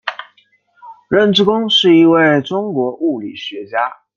[1.09, 3.97] 任之恭是一位中国物理学家。